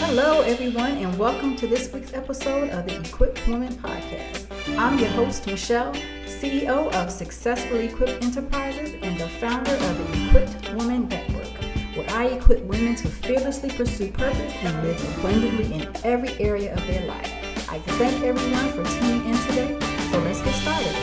Hello, 0.00 0.42
everyone, 0.42 0.92
and 0.92 1.18
welcome 1.18 1.56
to 1.56 1.66
this 1.66 1.92
week's 1.92 2.14
episode 2.14 2.70
of 2.70 2.86
the 2.86 3.00
Equipped 3.00 3.46
Woman 3.48 3.74
Podcast. 3.74 4.46
I'm 4.78 4.96
your 4.96 5.08
host, 5.08 5.44
Michelle, 5.44 5.92
CEO 6.24 6.90
of 6.94 7.10
Successfully 7.10 7.86
Equipped 7.86 8.22
Enterprises 8.22 8.94
and 9.02 9.18
the 9.18 9.28
founder 9.28 9.72
of 9.72 9.98
the 9.98 10.28
Equipped 10.28 10.72
Woman 10.74 11.08
Network, 11.08 11.52
where 11.96 12.08
I 12.10 12.26
equip 12.26 12.62
women 12.62 12.94
to 12.94 13.08
fearlessly 13.08 13.70
pursue 13.70 14.12
purpose 14.12 14.54
and 14.62 14.86
live 14.86 15.18
abundantly 15.18 15.74
in 15.74 15.88
every 16.04 16.32
area 16.40 16.72
of 16.72 16.86
their 16.86 17.04
life. 17.04 17.32
I 17.68 17.80
thank 17.80 18.22
everyone 18.22 18.68
for 18.68 18.84
tuning 19.00 19.28
in 19.28 19.36
today, 19.48 19.78
so 20.12 20.20
let's 20.20 20.40
get 20.42 20.54
started. 20.54 20.94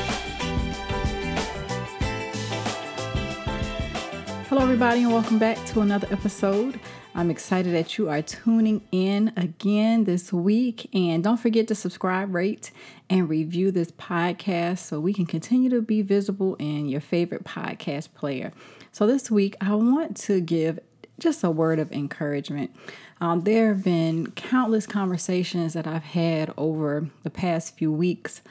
Hello, 4.48 4.62
everybody, 4.62 5.04
and 5.04 5.12
welcome 5.12 5.38
back 5.38 5.64
to 5.66 5.82
another 5.82 6.08
episode. 6.12 6.80
I'm 7.18 7.32
excited 7.32 7.74
that 7.74 7.98
you 7.98 8.10
are 8.10 8.22
tuning 8.22 8.82
in 8.92 9.32
again 9.38 10.04
this 10.04 10.34
week. 10.34 10.90
And 10.94 11.24
don't 11.24 11.40
forget 11.40 11.66
to 11.70 11.76
subscribe, 11.76 12.36
rate, 12.36 12.72
and 13.10 13.30
review 13.30 13.72
this 13.72 13.90
podcast 13.92 14.80
so 14.80 15.00
we 15.00 15.14
can 15.14 15.26
continue 15.26 15.70
to 15.70 15.82
be 15.82 16.02
visible 16.02 16.56
in 16.56 16.90
your 16.90 17.00
favorite 17.00 17.46
podcast 17.46 18.14
player. 18.16 18.52
So, 18.92 19.08
this 19.08 19.32
week, 19.32 19.56
I 19.62 19.76
want 19.76 20.18
to 20.18 20.42
give 20.42 20.80
just 21.18 21.42
a 21.46 21.50
word 21.50 21.80
of 21.80 21.90
encouragement. 21.94 22.76
Um, 23.22 23.42
there 23.42 23.70
have 23.70 23.82
been 23.82 24.32
countless 24.32 24.86
conversations 24.86 25.72
that 25.72 25.88
I've 25.88 26.04
had 26.04 26.54
over 26.58 27.08
the 27.24 27.30
past 27.30 27.78
few 27.78 27.94
weeks 27.94 28.42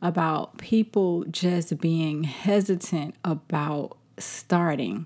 about 0.00 0.56
people 0.56 1.24
just 1.24 1.78
being 1.78 2.24
hesitant 2.24 3.16
about 3.22 3.98
starting 4.16 5.04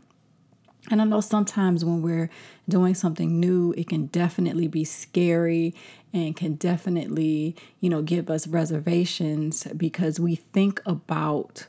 and 0.91 1.03
I 1.03 1.05
know 1.05 1.21
sometimes 1.21 1.85
when 1.85 2.03
we're 2.03 2.31
doing 2.69 2.95
something 2.95 3.39
new, 3.39 3.75
it 3.77 3.89
can 3.89 4.07
definitely 4.07 4.69
be 4.69 4.85
scary 4.85 5.75
and 6.13 6.35
can 6.35 6.55
definitely, 6.55 7.57
you 7.81 7.91
know, 7.91 8.03
give 8.03 8.31
us 8.31 8.47
reservations 8.47 9.65
because 9.77 10.19
we 10.19 10.37
think 10.37 10.81
about 10.87 11.67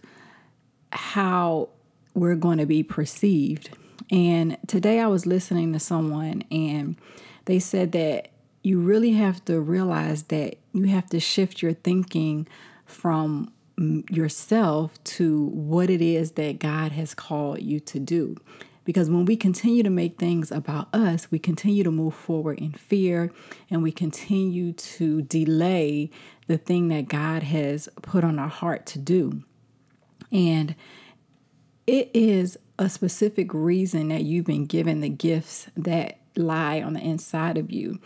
how 0.91 1.69
we're 2.13 2.35
going 2.35 2.57
to 2.57 2.65
be 2.65 2.83
perceived. 2.83 3.69
And 4.09 4.57
today 4.67 4.99
I 4.99 5.07
was 5.07 5.25
listening 5.25 5.73
to 5.73 5.79
someone 5.79 6.43
and 6.49 6.95
they 7.45 7.59
said 7.59 7.91
that 7.91 8.29
you 8.63 8.79
really 8.79 9.11
have 9.11 9.43
to 9.45 9.59
realize 9.59 10.23
that 10.23 10.57
you 10.73 10.85
have 10.85 11.07
to 11.09 11.19
shift 11.19 11.61
your 11.61 11.73
thinking 11.73 12.47
from 12.85 13.51
mm, 13.77 14.09
yourself 14.09 15.01
to 15.03 15.45
what 15.47 15.89
it 15.89 16.01
is 16.01 16.31
that 16.31 16.59
God 16.59 16.91
has 16.93 17.13
called 17.13 17.61
you 17.61 17.79
to 17.81 17.99
do. 17.99 18.37
Because 18.89 19.07
when 19.07 19.25
we 19.25 19.37
continue 19.37 19.83
to 19.83 19.91
make 19.91 20.17
things 20.17 20.51
about 20.51 20.87
us, 20.95 21.29
we 21.29 21.37
continue 21.37 21.83
to 21.83 21.91
move 21.91 22.15
forward 22.15 22.57
in 22.57 22.71
fear 22.71 23.31
and 23.69 23.83
we 23.83 23.91
continue 23.91 24.73
to 24.73 25.21
delay 25.21 26.09
the 26.47 26.57
thing 26.57 26.87
that 26.87 27.07
God 27.07 27.43
has 27.43 27.87
put 28.01 28.23
on 28.23 28.39
our 28.39 28.47
heart 28.47 28.87
to 28.87 28.97
do. 28.97 29.43
And 30.31 30.73
it 31.85 32.09
is 32.15 32.57
a 32.79 32.89
specific 32.89 33.53
reason 33.53 34.07
that 34.07 34.23
you've 34.23 34.47
been 34.47 34.65
given 34.65 35.01
the 35.01 35.09
gifts 35.09 35.67
that 35.77 36.17
lie 36.35 36.81
on 36.81 36.93
the 36.93 37.01
inside 37.01 37.59
of 37.59 37.69
you. 37.69 37.99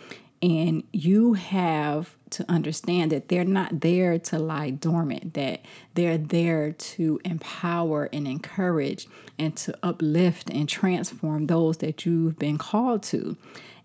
And 0.44 0.84
you 0.92 1.34
have 1.36 2.18
to 2.32 2.46
understand 2.52 3.14
that 3.14 3.30
they're 3.30 3.46
not 3.46 3.80
there 3.80 4.20
to 4.20 4.40
lie 4.40 4.72
dormant, 4.72 5.36
that 5.36 5.62
they're 5.94 6.18
there 6.18 6.74
to 6.74 7.22
empower 7.24 8.10
and 8.12 8.28
encourage 8.28 9.08
and 9.40 9.56
to 9.56 9.74
uplift 9.82 10.50
and 10.50 10.68
transform 10.68 11.48
those 11.48 11.78
that 11.78 12.06
you've 12.06 12.38
been 12.38 12.58
called 12.58 13.04
to. 13.04 13.38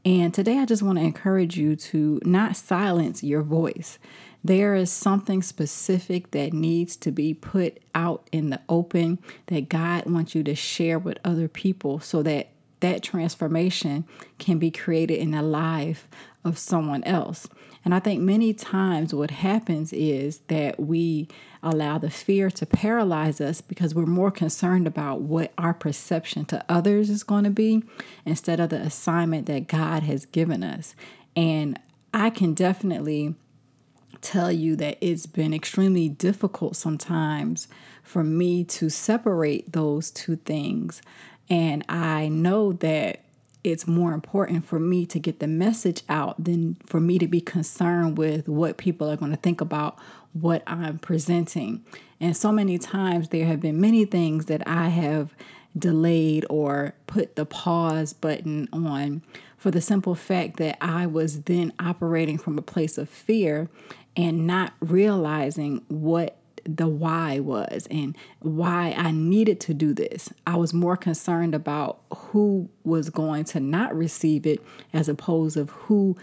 And 0.04 0.34
today 0.34 0.58
I 0.58 0.64
just 0.64 0.82
want 0.82 0.98
to 0.98 1.04
encourage 1.04 1.56
you 1.56 1.76
to 1.76 2.20
not 2.24 2.56
silence 2.56 3.22
your 3.22 3.42
voice. 3.42 4.00
There 4.42 4.74
is 4.74 4.90
something 4.90 5.42
specific 5.42 6.32
that 6.32 6.52
needs 6.52 6.96
to 6.96 7.12
be 7.12 7.34
put 7.34 7.78
out 7.94 8.28
in 8.32 8.50
the 8.50 8.60
open 8.68 9.20
that 9.46 9.68
God 9.68 10.06
wants 10.06 10.34
you 10.34 10.42
to 10.42 10.56
share 10.56 10.98
with 10.98 11.18
other 11.24 11.46
people 11.46 12.00
so 12.00 12.24
that 12.24 12.48
that 12.80 13.02
transformation 13.02 14.04
can 14.38 14.58
be 14.58 14.70
created 14.70 15.18
in 15.18 15.32
the 15.32 15.42
life 15.42 16.08
of 16.44 16.58
someone 16.58 17.04
else. 17.04 17.48
And 17.84 17.94
I 17.94 18.00
think 18.00 18.20
many 18.20 18.52
times 18.52 19.14
what 19.14 19.30
happens 19.30 19.92
is 19.92 20.38
that 20.48 20.78
we 20.78 21.28
allow 21.62 21.98
the 21.98 22.10
fear 22.10 22.50
to 22.50 22.66
paralyze 22.66 23.40
us 23.40 23.60
because 23.60 23.94
we're 23.94 24.06
more 24.06 24.30
concerned 24.30 24.86
about 24.86 25.20
what 25.22 25.52
our 25.58 25.74
perception 25.74 26.44
to 26.46 26.64
others 26.68 27.10
is 27.10 27.22
going 27.22 27.44
to 27.44 27.50
be 27.50 27.82
instead 28.24 28.60
of 28.60 28.70
the 28.70 28.80
assignment 28.80 29.46
that 29.46 29.68
God 29.68 30.02
has 30.04 30.26
given 30.26 30.62
us. 30.62 30.94
And 31.34 31.78
I 32.12 32.30
can 32.30 32.54
definitely 32.54 33.34
tell 34.20 34.50
you 34.50 34.76
that 34.76 34.98
it's 35.00 35.26
been 35.26 35.54
extremely 35.54 36.08
difficult 36.08 36.76
sometimes 36.76 37.68
for 38.02 38.24
me 38.24 38.64
to 38.64 38.88
separate 38.88 39.72
those 39.72 40.10
two 40.10 40.36
things. 40.36 41.02
And 41.50 41.84
I 41.88 42.28
know 42.28 42.72
that 42.74 43.20
it's 43.64 43.86
more 43.86 44.12
important 44.12 44.64
for 44.64 44.78
me 44.78 45.04
to 45.06 45.18
get 45.18 45.40
the 45.40 45.46
message 45.46 46.02
out 46.08 46.42
than 46.42 46.76
for 46.86 47.00
me 47.00 47.18
to 47.18 47.26
be 47.26 47.40
concerned 47.40 48.16
with 48.16 48.48
what 48.48 48.76
people 48.76 49.10
are 49.10 49.16
going 49.16 49.30
to 49.30 49.36
think 49.36 49.60
about 49.60 49.98
what 50.32 50.62
I'm 50.66 50.98
presenting. 50.98 51.84
And 52.20 52.36
so 52.36 52.52
many 52.52 52.78
times 52.78 53.28
there 53.28 53.46
have 53.46 53.60
been 53.60 53.80
many 53.80 54.04
things 54.04 54.46
that 54.46 54.66
I 54.66 54.88
have 54.88 55.34
delayed 55.76 56.44
or 56.48 56.94
put 57.06 57.36
the 57.36 57.46
pause 57.46 58.12
button 58.12 58.68
on 58.72 59.22
for 59.56 59.70
the 59.70 59.80
simple 59.80 60.14
fact 60.14 60.56
that 60.58 60.78
I 60.80 61.06
was 61.06 61.42
then 61.42 61.72
operating 61.78 62.38
from 62.38 62.58
a 62.58 62.62
place 62.62 62.96
of 62.96 63.08
fear 63.08 63.68
and 64.16 64.46
not 64.46 64.72
realizing 64.80 65.84
what 65.88 66.36
the 66.68 66.86
why 66.86 67.40
was 67.40 67.88
and 67.90 68.14
why 68.40 68.94
I 68.96 69.10
needed 69.10 69.58
to 69.60 69.74
do 69.74 69.94
this. 69.94 70.30
I 70.46 70.56
was 70.56 70.74
more 70.74 70.96
concerned 70.96 71.54
about 71.54 72.00
who 72.14 72.68
was 72.84 73.08
going 73.08 73.44
to 73.46 73.60
not 73.60 73.96
receive 73.96 74.46
it 74.46 74.62
as 74.92 75.08
opposed 75.08 75.56
of 75.56 75.70
who 75.70 76.16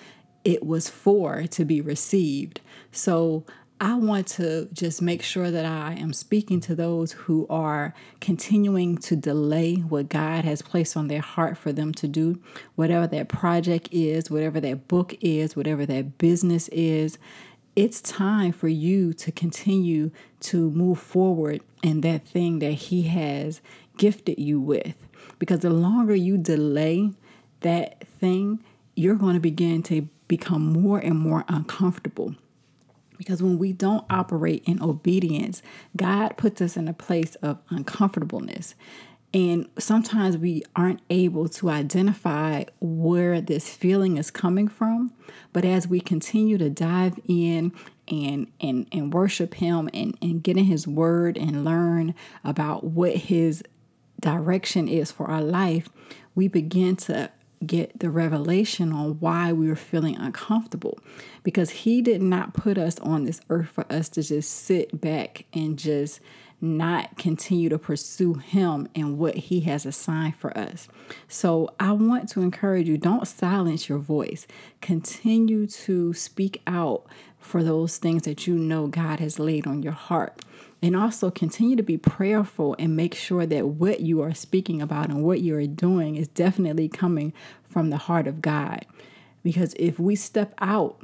it 0.44 0.64
was 0.64 0.88
for 0.88 1.48
to 1.48 1.66
be 1.66 1.82
received. 1.82 2.62
So 2.92 3.44
I 3.82 3.96
want 3.96 4.28
to 4.28 4.70
just 4.72 5.02
make 5.02 5.24
sure 5.24 5.50
that 5.50 5.66
I 5.66 5.94
am 5.94 6.14
speaking 6.14 6.62
to 6.62 6.76
those 6.76 7.12
who 7.12 7.48
are 7.50 7.94
continuing 8.22 8.98
to 9.00 9.16
delay 9.16 9.76
what 9.76 10.08
God 10.08 10.46
has 10.46 10.62
placed 10.62 10.96
on 10.96 11.08
their 11.08 11.22
heart 11.22 11.58
for 11.58 11.74
them 11.74 11.92
to 11.96 12.08
do, 12.08 12.40
whatever 12.76 13.08
that 13.08 13.28
project 13.28 13.90
is, 13.92 14.30
whatever 14.30 14.62
that 14.62 14.88
book 14.88 15.16
is, 15.20 15.56
whatever 15.56 15.86
that 15.88 16.20
business 16.20 16.70
is 16.70 17.18
it's 17.76 18.02
time 18.02 18.52
for 18.52 18.68
you 18.68 19.14
to 19.14 19.32
continue 19.32 20.12
to 20.42 20.72
move 20.72 21.00
forward 21.00 21.62
in 21.84 22.02
that 22.02 22.26
thing 22.26 22.60
that 22.60 22.72
He 22.72 23.04
has 23.04 23.62
gifted 23.98 24.40
you 24.40 24.60
with. 24.60 24.96
Because 25.40 25.60
the 25.60 25.70
longer 25.70 26.16
you 26.16 26.38
delay 26.38 27.12
that 27.62 28.08
thing, 28.08 28.64
you're 28.96 29.16
going 29.16 29.34
to 29.34 29.40
begin 29.40 29.84
to 29.84 30.08
become 30.28 30.72
more 30.72 31.00
and 31.00 31.18
more 31.18 31.44
uncomfortable. 31.48 32.36
Because 33.18 33.42
when 33.42 33.58
we 33.58 33.74
don't 33.74 34.06
operate 34.10 34.64
in 34.66 34.82
obedience, 34.82 35.62
God 35.96 36.38
puts 36.38 36.62
us 36.62 36.78
in 36.78 36.88
a 36.88 36.94
place 36.94 37.36
of 37.36 37.60
uncomfortableness. 37.70 38.76
And 39.34 39.68
sometimes 39.78 40.38
we 40.38 40.64
aren't 40.76 41.02
able 41.10 41.50
to 41.50 41.70
identify 41.70 42.64
where 42.80 43.42
this 43.42 43.70
feeling 43.70 44.18
is 44.18 44.32
coming 44.32 44.68
from. 44.70 45.12
But 45.52 45.66
as 45.66 45.88
we 45.88 46.00
continue 46.00 46.58
to 46.58 46.70
dive 46.70 47.20
in 47.28 47.74
and 48.08 48.52
and 48.62 48.88
and 48.92 49.14
worship 49.14 49.56
him 49.56 49.90
and, 49.94 50.18
and 50.22 50.44
get 50.44 50.58
in 50.58 50.66
his 50.66 50.88
word 50.88 51.38
and 51.38 51.66
learn 51.66 52.14
about 52.44 52.84
what 52.84 53.16
his 53.16 53.64
direction 54.20 54.88
is 54.88 55.12
for 55.12 55.28
our 55.28 55.42
life, 55.42 55.90
we 56.34 56.48
begin 56.48 56.96
to 56.96 57.30
get 57.66 58.00
the 58.00 58.10
revelation 58.10 58.92
on 58.92 59.12
why 59.20 59.52
we 59.52 59.68
were 59.68 59.76
feeling 59.76 60.16
uncomfortable 60.18 61.00
because 61.44 61.70
he 61.70 62.02
did 62.02 62.22
not 62.22 62.54
put 62.54 62.78
us 62.78 63.00
on 63.00 63.24
this 63.24 63.42
earth 63.50 63.70
for 63.70 63.86
us 63.92 64.10
to 64.10 64.22
just 64.22 64.52
sit 64.52 65.00
back 65.00 65.46
and 65.54 65.80
just 65.80 66.20
not 66.62 67.18
continue 67.18 67.70
to 67.70 67.78
pursue 67.78 68.36
Him 68.36 68.88
and 68.96 69.18
what 69.18 69.36
He 69.36 69.62
has 69.62 69.86
assigned 69.86 70.36
for 70.36 70.58
us. 70.58 70.88
So 71.28 71.74
I 71.80 71.92
want 71.92 72.30
to 72.30 72.42
encourage 72.42 72.88
you 72.88 72.98
don't 72.98 73.28
silence 73.28 73.90
your 73.90 74.00
voice, 74.00 74.48
continue 74.82 75.68
to 75.68 76.14
speak 76.14 76.62
out 76.66 77.06
for 77.38 77.64
those 77.64 77.98
things 77.98 78.24
that 78.24 78.48
you 78.48 78.56
know 78.56 78.88
God 78.88 79.20
has 79.20 79.40
laid 79.40 79.68
on 79.68 79.84
your 79.84 79.94
heart. 79.94 80.44
And 80.82 80.96
also 80.96 81.32
continue 81.32 81.76
to 81.76 81.84
be 81.84 81.98
prayerful 81.98 82.76
and 82.78 82.96
make 82.96 83.16
sure 83.16 83.46
that 83.46 83.68
what 83.68 84.02
you 84.02 84.22
are 84.22 84.34
speaking 84.34 84.82
about 84.82 85.10
and 85.10 85.24
what 85.24 85.42
you 85.42 85.56
are 85.56 85.66
doing 85.66 86.16
is 86.16 86.28
definitely 86.28 86.90
coming 86.90 87.34
from 87.64 87.90
the 87.90 87.98
heart 87.98 88.28
of 88.28 88.42
God. 88.42 88.86
Because 89.42 89.74
if 89.80 90.00
we 90.00 90.16
step 90.16 90.54
out 90.60 91.02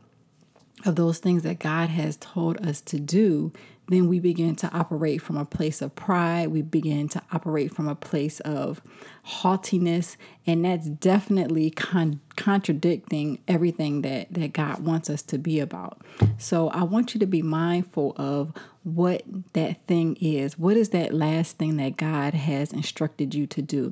of 0.86 0.96
those 0.96 1.20
things 1.20 1.44
that 1.44 1.60
God 1.60 1.90
has 1.90 2.18
told 2.18 2.66
us 2.66 2.82
to 2.82 3.00
do, 3.00 3.52
then 3.92 4.08
we 4.08 4.20
begin 4.20 4.56
to 4.58 4.72
operate 4.72 5.22
from 5.22 5.38
a 5.38 5.46
place 5.46 5.82
of 5.82 5.96
pride. 5.96 6.48
We 6.48 6.62
begin 6.62 7.10
to 7.10 7.22
operate 7.32 7.74
from 7.74 7.88
a 7.88 7.96
place 7.96 8.40
of 8.42 8.82
haughtiness. 9.24 10.18
And 10.48 10.66
that's 10.66 10.88
definitely 10.88 11.72
con- 11.72 12.22
contradicting 12.36 13.40
everything 13.48 14.02
that, 14.02 14.34
that 14.34 14.54
God 14.54 14.80
wants 14.80 15.10
us 15.10 15.22
to 15.24 15.38
be 15.38 15.60
about. 15.60 16.02
So 16.38 16.70
I 16.70 16.84
want 16.84 17.14
you 17.14 17.20
to 17.20 17.26
be 17.26 17.42
mindful 17.42 18.14
of 18.18 18.54
what 18.84 19.24
that 19.54 19.86
thing 19.88 20.18
is. 20.20 20.58
What 20.58 20.78
is 20.78 20.90
that 20.90 21.14
last 21.14 21.58
thing 21.58 21.78
that 21.78 21.98
God 21.98 22.34
has 22.34 22.72
instructed 22.72 23.36
you 23.36 23.46
to 23.48 23.62
do? 23.62 23.92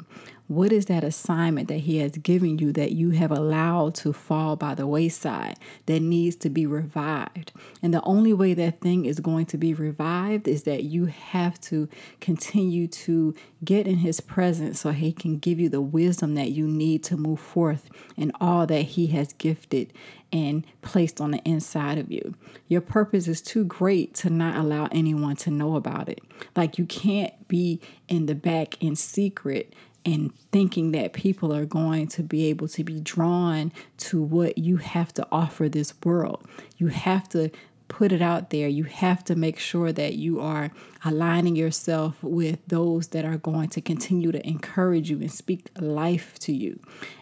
What 0.50 0.72
is 0.72 0.88
that 0.88 1.04
assignment 1.04 1.68
that 1.68 1.82
He 1.82 2.00
has 2.00 2.14
given 2.14 2.58
you 2.58 2.72
that 2.72 2.94
you 2.94 3.12
have 3.12 3.30
allowed 3.30 3.94
to 3.96 4.12
fall 4.12 4.56
by 4.56 4.74
the 4.74 4.88
wayside 4.88 5.58
that 5.86 6.02
needs 6.02 6.36
to 6.38 6.50
be 6.50 6.66
revived? 6.66 7.52
And 7.84 7.94
the 7.94 8.02
only 8.02 8.34
way 8.34 8.56
that 8.56 8.82
thing 8.82 9.06
is 9.06 9.20
going 9.20 9.46
to 9.46 9.60
be 9.60 9.76
revived 9.76 10.48
is 10.48 10.64
that 10.64 10.86
you 10.86 11.06
have 11.06 11.62
to 11.62 11.88
continue 12.20 12.88
to 12.88 13.36
get 13.64 13.86
in 13.86 13.98
His 13.98 14.22
presence 14.22 14.80
so 14.80 14.90
He 14.90 15.12
can 15.12 15.38
give 15.38 15.60
you 15.60 15.70
the 15.70 15.82
wisdom 15.82 16.34
that 16.34 16.50
you 16.50 16.66
need 16.66 17.04
to 17.04 17.16
move 17.16 17.40
forth 17.40 17.88
in 18.18 18.32
all 18.42 18.66
that 18.66 18.82
He 18.82 19.06
has 19.08 19.34
gifted 19.34 19.94
and 20.32 20.66
placed 20.82 21.22
on 21.22 21.30
the 21.30 21.44
inside 21.44 22.00
of 22.00 22.12
you. 22.12 22.34
Your 22.68 22.82
purpose 22.82 23.28
is 23.28 23.42
too 23.42 23.66
great 23.66 24.16
to 24.16 24.32
not 24.32 24.56
allow 24.56 24.88
anyone 24.92 25.36
to 25.38 25.52
know 25.52 25.76
about 25.76 26.10
it. 26.10 26.22
Like 26.56 26.80
you 26.80 26.86
can't 26.86 27.48
be 27.48 27.82
in 28.08 28.26
the 28.26 28.36
back 28.36 28.82
in 28.82 28.96
secret 28.96 29.74
and 30.06 30.34
thinking 30.52 30.92
that 30.92 31.14
people 31.14 31.54
are 31.54 31.66
going 31.66 32.08
to 32.08 32.24
be 32.24 32.48
able 32.48 32.68
to 32.70 32.84
be 32.84 33.00
drawn 33.00 33.72
to 33.98 34.22
what 34.22 34.58
you 34.58 34.78
have 34.78 35.14
to 35.14 35.28
offer 35.32 35.70
this 35.70 35.94
world. 36.04 36.46
You 36.78 36.88
have 36.88 37.28
to 37.30 37.52
put 37.90 38.12
it 38.12 38.22
out 38.22 38.52
there. 38.52 38.68
You 38.68 38.86
have 38.86 39.24
to 39.26 39.36
make 39.36 39.60
sure 39.60 39.92
that 39.92 40.14
you 40.14 40.40
are 40.40 40.72
aligning 41.04 41.56
yourself 41.56 42.16
with 42.22 42.60
those 42.68 43.08
that 43.08 43.26
are 43.26 43.38
going 43.38 43.70
to 43.70 43.82
continue 43.82 44.32
to 44.32 44.48
encourage 44.48 45.10
you 45.10 45.18
and 45.18 45.32
speak 45.32 45.70
life 45.80 46.38
to 46.40 46.54
you. 46.54 46.80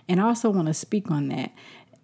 And 0.07 0.21
I 0.21 0.25
also 0.25 0.49
want 0.49 0.67
to 0.67 0.73
speak 0.73 1.09
on 1.09 1.29
that. 1.29 1.51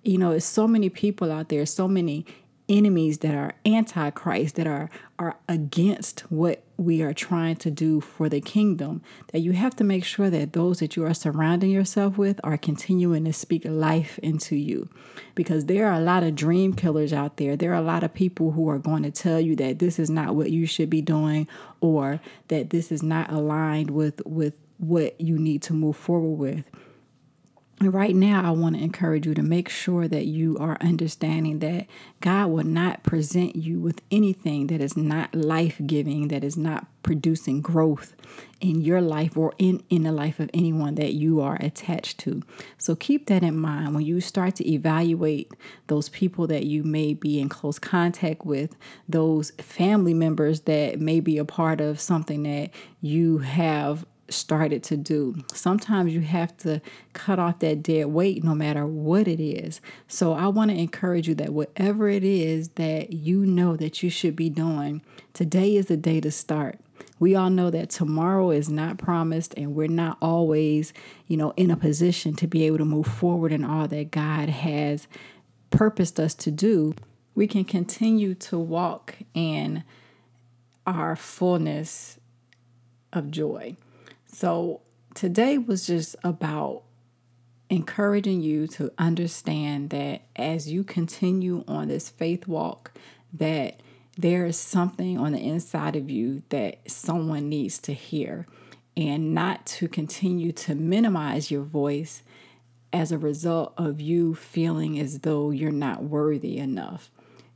You 0.03 0.17
know, 0.17 0.31
it's 0.31 0.45
so 0.45 0.67
many 0.67 0.89
people 0.89 1.31
out 1.31 1.49
there, 1.49 1.65
so 1.65 1.87
many 1.87 2.25
enemies 2.69 3.19
that 3.19 3.35
are 3.35 3.53
antichrist 3.65 4.55
that 4.55 4.67
are 4.67 4.89
are 5.19 5.35
against 5.47 6.21
what 6.31 6.63
we 6.77 7.01
are 7.01 7.13
trying 7.13 7.55
to 7.55 7.69
do 7.69 8.01
for 8.01 8.29
the 8.29 8.41
kingdom 8.41 9.01
that 9.31 9.39
you 9.39 9.51
have 9.51 9.75
to 9.75 9.83
make 9.83 10.03
sure 10.03 10.29
that 10.29 10.53
those 10.53 10.79
that 10.79 10.95
you 10.95 11.05
are 11.05 11.13
surrounding 11.13 11.69
yourself 11.69 12.17
with 12.17 12.39
are 12.43 12.57
continuing 12.57 13.23
to 13.25 13.33
speak 13.33 13.63
life 13.65 14.17
into 14.19 14.55
you. 14.55 14.89
Because 15.35 15.65
there 15.65 15.87
are 15.87 15.93
a 15.93 16.03
lot 16.03 16.23
of 16.23 16.35
dream 16.35 16.73
killers 16.73 17.13
out 17.13 17.37
there. 17.37 17.55
There 17.55 17.71
are 17.71 17.75
a 17.75 17.81
lot 17.81 18.03
of 18.03 18.13
people 18.13 18.51
who 18.51 18.69
are 18.69 18.79
going 18.79 19.03
to 19.03 19.11
tell 19.11 19.39
you 19.39 19.55
that 19.57 19.79
this 19.79 19.99
is 19.99 20.09
not 20.09 20.35
what 20.35 20.51
you 20.51 20.65
should 20.65 20.89
be 20.89 21.01
doing 21.01 21.47
or 21.79 22.19
that 22.47 22.71
this 22.71 22.91
is 22.91 23.03
not 23.03 23.31
aligned 23.31 23.91
with 23.91 24.21
with 24.25 24.53
what 24.77 25.19
you 25.21 25.37
need 25.37 25.61
to 25.61 25.73
move 25.73 25.95
forward 25.95 26.37
with 26.37 26.65
right 27.81 28.15
now, 28.15 28.47
I 28.47 28.51
want 28.51 28.75
to 28.75 28.81
encourage 28.81 29.25
you 29.25 29.33
to 29.33 29.43
make 29.43 29.67
sure 29.67 30.07
that 30.07 30.25
you 30.25 30.57
are 30.57 30.77
understanding 30.79 31.59
that 31.59 31.87
God 32.21 32.47
will 32.47 32.63
not 32.63 33.03
present 33.03 33.55
you 33.55 33.79
with 33.79 34.01
anything 34.11 34.67
that 34.67 34.79
is 34.79 34.95
not 34.95 35.33
life 35.35 35.81
giving, 35.85 36.29
that 36.29 36.43
is 36.43 36.55
not 36.55 36.87
producing 37.03 37.61
growth 37.61 38.15
in 38.61 38.79
your 38.79 39.01
life 39.01 39.35
or 39.35 39.53
in, 39.57 39.83
in 39.89 40.03
the 40.03 40.11
life 40.11 40.39
of 40.39 40.49
anyone 40.53 40.95
that 40.95 41.13
you 41.13 41.41
are 41.41 41.57
attached 41.59 42.17
to. 42.19 42.41
So 42.77 42.95
keep 42.95 43.25
that 43.25 43.43
in 43.43 43.57
mind 43.57 43.93
when 43.93 44.05
you 44.05 44.21
start 44.21 44.55
to 44.55 44.71
evaluate 44.71 45.51
those 45.87 46.07
people 46.09 46.47
that 46.47 46.65
you 46.65 46.83
may 46.83 47.13
be 47.13 47.39
in 47.39 47.49
close 47.49 47.79
contact 47.79 48.45
with, 48.45 48.75
those 49.09 49.51
family 49.51 50.13
members 50.13 50.61
that 50.61 50.99
may 50.99 51.19
be 51.19 51.37
a 51.37 51.45
part 51.45 51.81
of 51.81 51.99
something 51.99 52.43
that 52.43 52.69
you 53.01 53.39
have 53.39 54.05
started 54.29 54.83
to 54.83 54.97
do. 54.97 55.35
Sometimes 55.53 56.13
you 56.13 56.21
have 56.21 56.55
to 56.57 56.81
cut 57.13 57.39
off 57.39 57.59
that 57.59 57.83
dead 57.83 58.05
weight 58.05 58.43
no 58.43 58.55
matter 58.55 58.85
what 58.85 59.27
it 59.27 59.41
is. 59.41 59.81
So 60.07 60.33
I 60.33 60.47
want 60.47 60.71
to 60.71 60.77
encourage 60.77 61.27
you 61.27 61.35
that 61.35 61.53
whatever 61.53 62.09
it 62.09 62.23
is 62.23 62.69
that 62.69 63.13
you 63.13 63.45
know 63.45 63.75
that 63.75 64.01
you 64.01 64.09
should 64.09 64.35
be 64.35 64.49
doing, 64.49 65.01
today 65.33 65.75
is 65.75 65.87
the 65.87 65.97
day 65.97 66.21
to 66.21 66.31
start. 66.31 66.79
We 67.19 67.35
all 67.35 67.49
know 67.49 67.69
that 67.69 67.89
tomorrow 67.89 68.51
is 68.51 68.69
not 68.69 68.97
promised 68.97 69.53
and 69.55 69.75
we're 69.75 69.87
not 69.87 70.17
always, 70.21 70.93
you 71.27 71.37
know, 71.37 71.53
in 71.55 71.71
a 71.71 71.77
position 71.77 72.35
to 72.35 72.47
be 72.47 72.65
able 72.65 72.79
to 72.79 72.85
move 72.85 73.07
forward 73.07 73.51
in 73.51 73.63
all 73.63 73.87
that 73.87 74.11
God 74.11 74.49
has 74.49 75.07
purposed 75.69 76.19
us 76.19 76.33
to 76.35 76.51
do. 76.51 76.95
We 77.35 77.47
can 77.47 77.65
continue 77.65 78.35
to 78.35 78.59
walk 78.59 79.15
in 79.33 79.83
our 80.85 81.15
fullness 81.15 82.19
of 83.11 83.31
joy. 83.31 83.75
So 84.33 84.81
today 85.13 85.59
was 85.59 85.85
just 85.85 86.15
about 86.23 86.81
encouraging 87.69 88.41
you 88.41 88.65
to 88.67 88.91
understand 88.97 89.91
that 89.91 90.23
as 90.35 90.71
you 90.71 90.83
continue 90.83 91.63
on 91.67 91.87
this 91.87 92.09
faith 92.09 92.47
walk 92.47 92.91
that 93.31 93.79
there 94.17 94.45
is 94.47 94.57
something 94.57 95.19
on 95.19 95.33
the 95.33 95.39
inside 95.39 95.95
of 95.95 96.09
you 96.09 96.41
that 96.49 96.79
someone 96.89 97.47
needs 97.47 97.77
to 97.79 97.93
hear 97.93 98.47
and 98.97 99.35
not 99.35 99.67
to 99.67 99.87
continue 99.87 100.51
to 100.51 100.73
minimize 100.73 101.51
your 101.51 101.63
voice 101.63 102.23
as 102.91 103.11
a 103.11 103.19
result 103.19 103.73
of 103.77 104.01
you 104.01 104.33
feeling 104.33 104.99
as 104.99 105.19
though 105.19 105.51
you're 105.51 105.71
not 105.71 106.03
worthy 106.03 106.57
enough. 106.57 107.11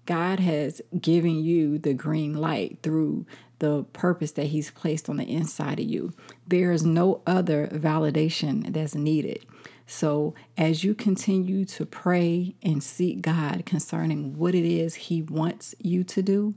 God 0.08 0.40
has 0.40 0.82
given 1.00 1.44
you 1.44 1.78
the 1.78 1.94
green 1.94 2.34
light 2.34 2.80
through 2.82 3.26
the 3.60 3.84
purpose 3.94 4.32
that 4.32 4.48
He's 4.48 4.72
placed 4.72 5.10
on 5.10 5.18
the 5.18 5.30
inside 5.30 5.80
of 5.80 5.86
you. 5.86 6.14
There 6.48 6.72
is 6.72 6.84
no 6.84 7.22
other 7.28 7.68
validation 7.68 8.74
that's 8.74 8.96
needed. 8.96 9.46
So, 9.86 10.34
as 10.58 10.84
you 10.84 10.96
continue 10.96 11.66
to 11.66 11.86
pray 11.86 12.56
and 12.64 12.84
seek 12.84 13.22
God 13.22 13.64
concerning 13.66 14.38
what 14.38 14.56
it 14.56 14.66
is 14.66 14.96
He 14.96 15.22
wants 15.22 15.76
you 15.80 16.04
to 16.06 16.22
do, 16.22 16.56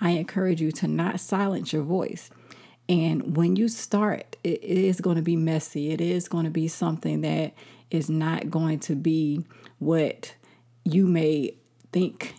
I 0.00 0.10
encourage 0.10 0.60
you 0.60 0.70
to 0.72 0.88
not 0.88 1.20
silence 1.20 1.72
your 1.72 1.82
voice. 1.82 2.30
And 2.88 3.36
when 3.36 3.56
you 3.56 3.68
start, 3.68 4.36
it 4.44 4.62
is 4.62 5.00
going 5.00 5.16
to 5.16 5.22
be 5.22 5.36
messy. 5.36 5.90
It 5.90 6.00
is 6.00 6.28
going 6.28 6.44
to 6.44 6.50
be 6.50 6.68
something 6.68 7.20
that 7.22 7.54
is 7.90 8.10
not 8.10 8.50
going 8.50 8.80
to 8.80 8.94
be 8.94 9.44
what 9.78 10.34
you 10.84 11.06
may 11.06 11.54
think 11.92 12.34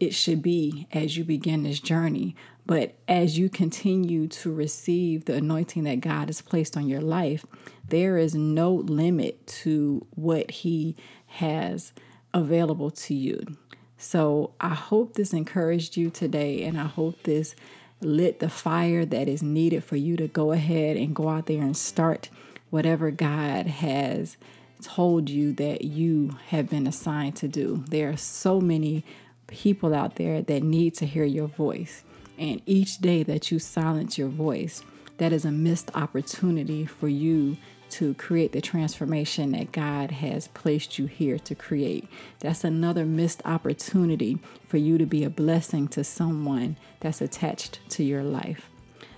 it 0.00 0.14
should 0.14 0.42
be 0.42 0.86
as 0.92 1.16
you 1.16 1.24
begin 1.24 1.62
this 1.62 1.80
journey. 1.80 2.36
But 2.66 2.94
as 3.06 3.38
you 3.38 3.48
continue 3.48 4.26
to 4.28 4.52
receive 4.52 5.24
the 5.24 5.34
anointing 5.34 5.84
that 5.84 6.00
God 6.00 6.28
has 6.28 6.40
placed 6.40 6.76
on 6.76 6.88
your 6.88 7.00
life, 7.00 7.46
there 7.88 8.18
is 8.18 8.34
no 8.34 8.74
limit 8.74 9.46
to 9.46 10.04
what 10.10 10.50
He 10.50 10.96
has 11.26 11.92
available 12.34 12.90
to 12.90 13.14
you. 13.14 13.56
So 13.98 14.52
I 14.60 14.74
hope 14.74 15.14
this 15.14 15.32
encouraged 15.32 15.96
you 15.96 16.10
today, 16.10 16.64
and 16.64 16.78
I 16.78 16.86
hope 16.86 17.22
this 17.22 17.54
lit 18.00 18.40
the 18.40 18.48
fire 18.48 19.04
that 19.06 19.28
is 19.28 19.42
needed 19.42 19.82
for 19.84 19.96
you 19.96 20.16
to 20.16 20.28
go 20.28 20.52
ahead 20.52 20.96
and 20.96 21.14
go 21.14 21.28
out 21.28 21.46
there 21.46 21.62
and 21.62 21.76
start 21.76 22.28
whatever 22.70 23.10
God 23.10 23.66
has 23.66 24.36
told 24.82 25.30
you 25.30 25.52
that 25.54 25.84
you 25.84 26.36
have 26.48 26.68
been 26.68 26.86
assigned 26.86 27.36
to 27.36 27.48
do. 27.48 27.84
There 27.88 28.10
are 28.10 28.16
so 28.16 28.60
many 28.60 29.04
people 29.46 29.94
out 29.94 30.16
there 30.16 30.42
that 30.42 30.62
need 30.62 30.94
to 30.94 31.06
hear 31.06 31.24
your 31.24 31.46
voice. 31.46 32.04
And 32.38 32.60
each 32.66 32.98
day 32.98 33.22
that 33.22 33.50
you 33.50 33.58
silence 33.58 34.18
your 34.18 34.28
voice, 34.28 34.82
that 35.18 35.32
is 35.32 35.44
a 35.44 35.50
missed 35.50 35.90
opportunity 35.94 36.84
for 36.84 37.08
you 37.08 37.56
to 37.88 38.14
create 38.14 38.52
the 38.52 38.60
transformation 38.60 39.52
that 39.52 39.72
God 39.72 40.10
has 40.10 40.48
placed 40.48 40.98
you 40.98 41.06
here 41.06 41.38
to 41.38 41.54
create. 41.54 42.08
That's 42.40 42.64
another 42.64 43.06
missed 43.06 43.42
opportunity 43.44 44.38
for 44.66 44.76
you 44.76 44.98
to 44.98 45.06
be 45.06 45.24
a 45.24 45.30
blessing 45.30 45.88
to 45.88 46.02
someone 46.02 46.76
that's 47.00 47.20
attached 47.20 47.78
to 47.90 48.04
your 48.04 48.24
life. 48.24 48.68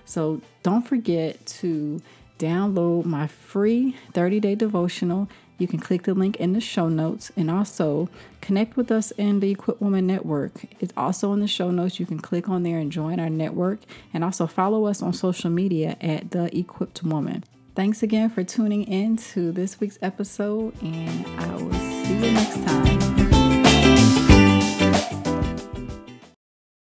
So 0.05 0.41
don't 0.63 0.87
forget 0.87 1.45
to 1.47 2.01
download 2.37 3.05
my 3.05 3.27
free 3.27 3.95
30 4.13 4.39
day 4.39 4.55
devotional 4.55 5.29
you 5.59 5.67
can 5.67 5.79
click 5.79 6.03
the 6.03 6.13
link 6.13 6.37
in 6.37 6.53
the 6.53 6.61
show 6.61 6.89
notes 6.89 7.31
and 7.35 7.51
also 7.51 8.09
connect 8.41 8.77
with 8.77 8.91
us 8.91 9.11
in 9.11 9.39
the 9.39 9.51
Equipped 9.51 9.81
Woman 9.81 10.07
Network. 10.07 10.65
It's 10.79 10.93
also 10.97 11.33
in 11.33 11.39
the 11.39 11.47
show 11.47 11.69
notes. 11.69 11.99
You 11.99 12.05
can 12.05 12.19
click 12.19 12.49
on 12.49 12.63
there 12.63 12.79
and 12.79 12.91
join 12.91 13.19
our 13.19 13.29
network 13.29 13.79
and 14.13 14.23
also 14.23 14.47
follow 14.47 14.85
us 14.85 15.01
on 15.01 15.13
social 15.13 15.49
media 15.49 15.97
at 16.01 16.31
The 16.31 16.55
Equipped 16.57 17.03
Woman. 17.03 17.43
Thanks 17.75 18.03
again 18.03 18.29
for 18.29 18.43
tuning 18.43 18.83
in 18.83 19.17
to 19.17 19.51
this 19.51 19.79
week's 19.79 19.99
episode, 20.01 20.73
and 20.81 21.27
I 21.39 21.55
will 21.55 21.73
see 21.73 22.13
you 22.13 22.31
next 22.31 22.65
time. 22.65 23.18